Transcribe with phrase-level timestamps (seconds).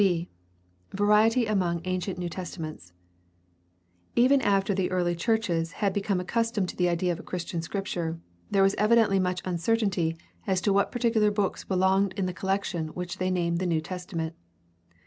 [0.01, 0.27] 'b)
[0.93, 2.91] Variety among ancient New Testaments.—
[4.17, 8.19] ^Even after the early churches had become accustomed to the idea of a Christian Scripture,
[8.49, 10.17] there was evidently much uncertainty
[10.47, 14.33] as to what particular books belonged in the collection which they named the New Testament.